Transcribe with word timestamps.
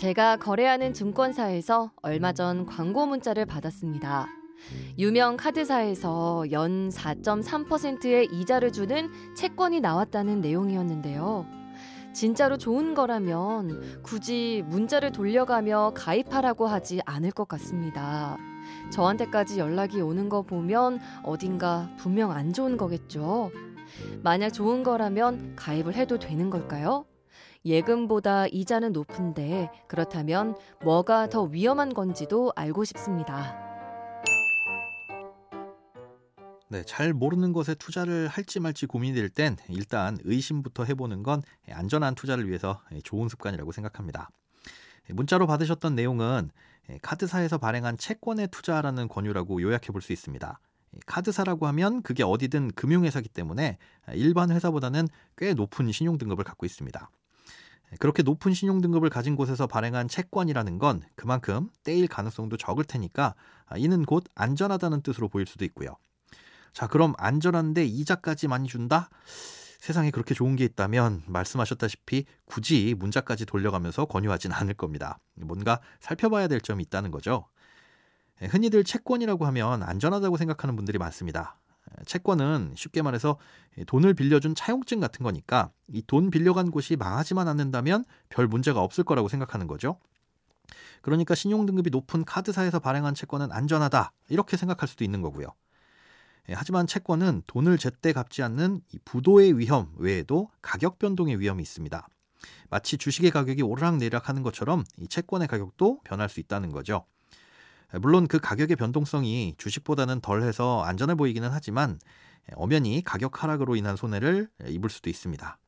제가 0.00 0.38
거래하는 0.38 0.94
증권사에서 0.94 1.92
얼마 2.00 2.32
전 2.32 2.64
광고 2.64 3.04
문자를 3.04 3.44
받았습니다. 3.44 4.28
유명 4.98 5.36
카드사에서 5.36 6.50
연 6.52 6.88
4.3%의 6.88 8.30
이자를 8.32 8.72
주는 8.72 9.10
채권이 9.36 9.80
나왔다는 9.82 10.40
내용이었는데요. 10.40 11.44
진짜로 12.14 12.56
좋은 12.56 12.94
거라면 12.94 14.00
굳이 14.02 14.64
문자를 14.68 15.12
돌려가며 15.12 15.92
가입하라고 15.94 16.66
하지 16.66 17.02
않을 17.04 17.30
것 17.30 17.46
같습니다. 17.46 18.38
저한테까지 18.90 19.58
연락이 19.58 20.00
오는 20.00 20.30
거 20.30 20.40
보면 20.40 20.98
어딘가 21.24 21.90
분명 21.98 22.30
안 22.30 22.54
좋은 22.54 22.78
거겠죠. 22.78 23.50
만약 24.22 24.48
좋은 24.48 24.82
거라면 24.82 25.56
가입을 25.56 25.94
해도 25.94 26.18
되는 26.18 26.48
걸까요? 26.48 27.04
예금보다 27.64 28.46
이자는 28.46 28.92
높은데 28.92 29.70
그렇다면 29.86 30.56
뭐가 30.82 31.28
더 31.28 31.42
위험한 31.42 31.94
건지도 31.94 32.52
알고 32.56 32.84
싶습니다. 32.84 33.68
네, 36.68 36.84
잘 36.84 37.12
모르는 37.12 37.52
것에 37.52 37.74
투자를 37.74 38.28
할지 38.28 38.60
말지 38.60 38.86
고민이 38.86 39.14
될 39.14 39.28
땐 39.28 39.56
일단 39.68 40.16
의심부터 40.22 40.84
해보는 40.84 41.24
건 41.24 41.42
안전한 41.68 42.14
투자를 42.14 42.46
위해서 42.48 42.80
좋은 43.02 43.28
습관이라고 43.28 43.72
생각합니다. 43.72 44.30
문자로 45.08 45.48
받으셨던 45.48 45.96
내용은 45.96 46.50
카드사에서 47.02 47.58
발행한 47.58 47.96
채권에 47.98 48.46
투자라는 48.46 49.08
권유라고 49.08 49.60
요약해 49.62 49.88
볼 49.92 50.00
수 50.00 50.12
있습니다. 50.12 50.60
카드사라고 51.06 51.66
하면 51.68 52.02
그게 52.02 52.22
어디든 52.22 52.72
금융회사기 52.72 53.28
때문에 53.28 53.78
일반 54.14 54.50
회사보다는 54.50 55.08
꽤 55.36 55.54
높은 55.54 55.90
신용등급을 55.90 56.44
갖고 56.44 56.66
있습니다. 56.66 57.10
그렇게 57.98 58.22
높은 58.22 58.54
신용등급을 58.54 59.10
가진 59.10 59.36
곳에서 59.36 59.66
발행한 59.66 60.08
채권이라는 60.08 60.78
건 60.78 61.02
그만큼 61.16 61.68
떼일 61.82 62.06
가능성도 62.06 62.56
적을 62.56 62.84
테니까 62.84 63.34
이는 63.76 64.04
곧 64.04 64.24
안전하다는 64.34 65.02
뜻으로 65.02 65.28
보일 65.28 65.46
수도 65.46 65.64
있고요. 65.64 65.96
자, 66.72 66.86
그럼 66.86 67.14
안전한데 67.18 67.84
이자까지 67.84 68.48
많이 68.48 68.68
준다? 68.68 69.10
세상에 69.80 70.10
그렇게 70.10 70.34
좋은 70.34 70.56
게 70.56 70.64
있다면 70.64 71.22
말씀하셨다시피 71.26 72.26
굳이 72.44 72.94
문자까지 72.98 73.46
돌려가면서 73.46 74.04
권유하진 74.04 74.52
않을 74.52 74.74
겁니다. 74.74 75.18
뭔가 75.34 75.80
살펴봐야 76.00 76.48
될 76.48 76.60
점이 76.60 76.82
있다는 76.84 77.10
거죠. 77.10 77.46
예, 78.42 78.46
흔히들 78.46 78.84
채권이라고 78.84 79.46
하면 79.46 79.82
안전하다고 79.82 80.36
생각하는 80.36 80.76
분들이 80.76 80.98
많습니다. 80.98 81.59
예, 81.98 82.04
채권은 82.04 82.74
쉽게 82.76 83.02
말해서 83.02 83.38
돈을 83.86 84.14
빌려준 84.14 84.54
차용증 84.54 85.00
같은 85.00 85.22
거니까 85.24 85.70
이 85.88 86.02
돈 86.06 86.30
빌려간 86.30 86.70
곳이 86.70 86.96
망하지만 86.96 87.48
않는다면 87.48 88.04
별 88.28 88.46
문제가 88.46 88.80
없을 88.82 89.04
거라고 89.04 89.28
생각하는 89.28 89.66
거죠. 89.66 89.98
그러니까 91.02 91.34
신용등급이 91.34 91.90
높은 91.90 92.24
카드사에서 92.24 92.78
발행한 92.78 93.14
채권은 93.14 93.52
안전하다 93.52 94.12
이렇게 94.28 94.56
생각할 94.56 94.88
수도 94.88 95.04
있는 95.04 95.22
거고요. 95.22 95.46
예, 96.48 96.54
하지만 96.54 96.86
채권은 96.86 97.42
돈을 97.46 97.78
제때 97.78 98.12
갚지 98.12 98.42
않는 98.42 98.80
부도의 99.04 99.58
위험 99.58 99.92
외에도 99.96 100.50
가격 100.62 100.98
변동의 100.98 101.38
위험이 101.40 101.62
있습니다. 101.62 102.08
마치 102.70 102.96
주식의 102.96 103.30
가격이 103.30 103.62
오르락내리락 103.62 104.28
하는 104.28 104.42
것처럼 104.42 104.84
이 104.96 105.06
채권의 105.08 105.48
가격도 105.48 106.00
변할 106.04 106.28
수 106.28 106.40
있다는 106.40 106.72
거죠. 106.72 107.04
예, 107.94 107.98
물론 107.98 108.26
그 108.26 108.38
가격의 108.38 108.76
변동성이 108.76 109.54
주식보다는 109.58 110.20
덜해서 110.20 110.82
안전해 110.82 111.14
보이기는 111.14 111.48
하지만 111.50 111.98
예, 112.50 112.54
엄연히 112.56 113.02
가격 113.02 113.42
하락으로 113.42 113.76
인한 113.76 113.96
손해를 113.96 114.48
입을 114.66 114.90
수도 114.90 115.10
있습니다. 115.10 115.58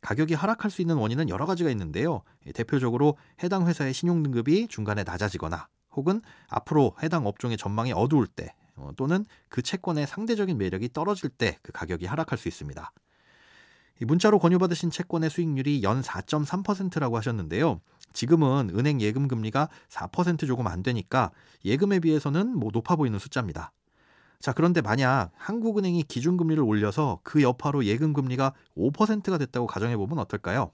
가격이 0.00 0.34
하락할 0.34 0.70
수 0.70 0.82
있는 0.82 0.96
원인은 0.96 1.30
여러 1.30 1.46
가지가 1.46 1.70
있는데요. 1.70 2.22
대표적으로 2.54 3.16
해당 3.42 3.66
회사의 3.66 3.94
신용등급이 3.94 4.68
중간에 4.68 5.02
낮아지거나 5.02 5.68
혹은 5.92 6.20
앞으로 6.48 6.94
해당 7.02 7.26
업종의 7.26 7.56
전망이 7.56 7.92
어두울 7.92 8.26
때 8.26 8.54
어, 8.76 8.90
또는 8.96 9.24
그 9.48 9.62
채권의 9.62 10.06
상대적인 10.06 10.58
매력이 10.58 10.92
떨어질 10.92 11.30
때 11.30 11.58
그 11.62 11.72
가격이 11.72 12.06
하락할 12.06 12.36
수 12.36 12.48
있습니다. 12.48 12.92
문자로 14.00 14.38
권유받으신 14.38 14.90
채권의 14.90 15.30
수익률이 15.30 15.82
연 15.82 16.02
4.3%라고 16.02 17.16
하셨는데요. 17.16 17.80
지금은 18.12 18.70
은행 18.74 19.00
예금 19.00 19.28
금리가 19.28 19.68
4% 19.88 20.46
조금 20.46 20.66
안 20.66 20.82
되니까 20.82 21.30
예금에 21.64 22.00
비해서는 22.00 22.56
뭐 22.56 22.70
높아 22.72 22.96
보이는 22.96 23.18
숫자입니다. 23.18 23.72
자, 24.40 24.52
그런데 24.52 24.80
만약 24.80 25.30
한국은행이 25.36 26.02
기준금리를 26.02 26.62
올려서 26.62 27.20
그 27.22 27.42
여파로 27.42 27.86
예금 27.86 28.12
금리가 28.12 28.52
5%가 28.76 29.38
됐다고 29.38 29.66
가정해 29.66 29.96
보면 29.96 30.18
어떨까요? 30.18 30.70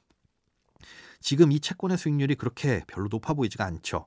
지금 1.21 1.53
이 1.53 1.61
채권의 1.61 1.99
수익률이 1.99 2.35
그렇게 2.35 2.83
별로 2.87 3.09
높아 3.09 3.35
보이지가 3.35 3.65
않죠. 3.65 4.07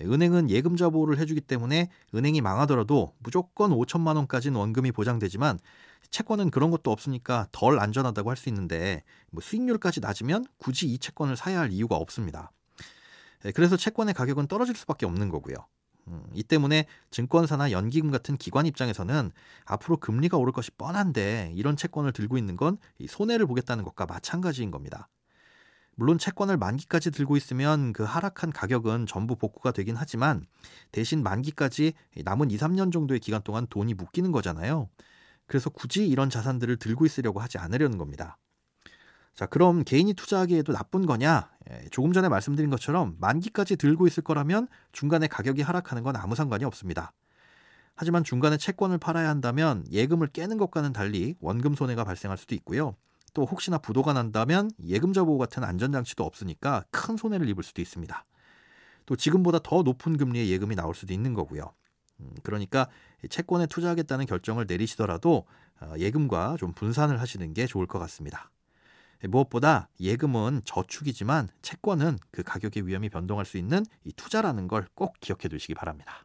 예, 0.00 0.04
은행은 0.04 0.50
예금 0.50 0.76
자 0.76 0.88
보호를 0.88 1.18
해주기 1.18 1.40
때문에 1.42 1.90
은행이 2.14 2.40
망하더라도 2.40 3.14
무조건 3.18 3.70
5천만 3.72 4.16
원까지는 4.16 4.58
원금이 4.58 4.92
보장되지만 4.92 5.58
채권은 6.10 6.50
그런 6.50 6.70
것도 6.70 6.90
없으니까 6.90 7.46
덜 7.52 7.78
안전하다고 7.78 8.30
할 8.30 8.36
수 8.36 8.48
있는데 8.48 9.02
뭐 9.30 9.40
수익률까지 9.42 10.00
낮으면 10.00 10.44
굳이 10.58 10.86
이 10.86 10.98
채권을 10.98 11.36
사야 11.36 11.60
할 11.60 11.72
이유가 11.72 11.96
없습니다. 11.96 12.52
예, 13.44 13.52
그래서 13.52 13.76
채권의 13.76 14.14
가격은 14.14 14.46
떨어질 14.46 14.74
수밖에 14.76 15.06
없는 15.06 15.28
거고요. 15.28 15.56
음, 16.08 16.24
이 16.34 16.42
때문에 16.42 16.86
증권사나 17.10 17.70
연기금 17.70 18.10
같은 18.10 18.36
기관 18.36 18.66
입장에서는 18.66 19.30
앞으로 19.64 19.98
금리가 19.98 20.36
오를 20.36 20.52
것이 20.52 20.70
뻔한데 20.72 21.52
이런 21.54 21.76
채권을 21.76 22.12
들고 22.12 22.38
있는 22.38 22.56
건 22.56 22.78
손해를 23.08 23.46
보겠다는 23.46 23.84
것과 23.84 24.06
마찬가지인 24.06 24.70
겁니다. 24.72 25.08
물론 25.94 26.18
채권을 26.18 26.56
만기까지 26.56 27.10
들고 27.10 27.36
있으면 27.36 27.92
그 27.92 28.02
하락한 28.02 28.52
가격은 28.52 29.06
전부 29.06 29.36
복구가 29.36 29.72
되긴 29.72 29.96
하지만 29.96 30.46
대신 30.90 31.22
만기까지 31.22 31.92
남은 32.24 32.50
2, 32.50 32.56
3년 32.56 32.92
정도의 32.92 33.20
기간 33.20 33.42
동안 33.42 33.66
돈이 33.68 33.94
묶이는 33.94 34.32
거잖아요. 34.32 34.88
그래서 35.46 35.68
굳이 35.70 36.06
이런 36.08 36.30
자산들을 36.30 36.76
들고 36.76 37.04
있으려고 37.04 37.40
하지 37.40 37.58
않으려는 37.58 37.98
겁니다. 37.98 38.38
자, 39.34 39.46
그럼 39.46 39.84
개인이 39.84 40.12
투자하기에도 40.14 40.72
나쁜 40.72 41.06
거냐? 41.06 41.50
예, 41.70 41.88
조금 41.90 42.12
전에 42.12 42.28
말씀드린 42.28 42.70
것처럼 42.70 43.16
만기까지 43.18 43.76
들고 43.76 44.06
있을 44.06 44.22
거라면 44.22 44.68
중간에 44.92 45.26
가격이 45.26 45.62
하락하는 45.62 46.02
건 46.02 46.16
아무 46.16 46.34
상관이 46.34 46.64
없습니다. 46.64 47.12
하지만 47.94 48.24
중간에 48.24 48.56
채권을 48.56 48.98
팔아야 48.98 49.28
한다면 49.28 49.84
예금을 49.90 50.28
깨는 50.28 50.58
것과는 50.58 50.92
달리 50.92 51.34
원금 51.40 51.74
손해가 51.74 52.04
발생할 52.04 52.36
수도 52.38 52.54
있고요. 52.54 52.96
또 53.34 53.44
혹시나 53.46 53.78
부도가 53.78 54.12
난다면 54.12 54.70
예금자 54.84 55.24
보호 55.24 55.38
같은 55.38 55.64
안전장치도 55.64 56.24
없으니까 56.24 56.84
큰 56.90 57.16
손해를 57.16 57.48
입을 57.48 57.62
수도 57.64 57.80
있습니다. 57.80 58.24
또 59.06 59.16
지금보다 59.16 59.58
더 59.62 59.82
높은 59.82 60.16
금리의 60.16 60.50
예금이 60.50 60.76
나올 60.76 60.94
수도 60.94 61.12
있는 61.12 61.34
거고요. 61.34 61.72
음, 62.20 62.30
그러니까 62.42 62.88
채권에 63.28 63.66
투자하겠다는 63.66 64.26
결정을 64.26 64.66
내리시더라도 64.68 65.46
어, 65.80 65.94
예금과 65.98 66.56
좀 66.58 66.72
분산을 66.72 67.20
하시는 67.20 67.52
게 67.54 67.66
좋을 67.66 67.86
것 67.86 67.98
같습니다. 67.98 68.50
무엇보다 69.24 69.88
예금은 70.00 70.62
저축이지만 70.64 71.48
채권은 71.62 72.18
그 72.32 72.42
가격의 72.42 72.86
위험이 72.86 73.08
변동할 73.08 73.44
수 73.46 73.56
있는 73.56 73.84
이 74.04 74.12
투자라는 74.12 74.68
걸 74.68 74.86
꼭 74.94 75.14
기억해 75.20 75.48
두시기 75.48 75.74
바랍니다. 75.74 76.24